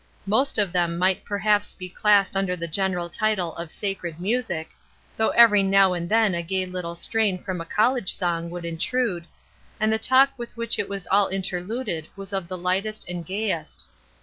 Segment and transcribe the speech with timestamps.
[0.25, 4.71] Most of them might perhaps be classed under the general title of sacred music,—
[5.15, 9.27] though every now and then a gay little strain from a college song would intrude,—
[9.79, 13.85] and the talk with which it was all interluded was of the Ughtest and gayest.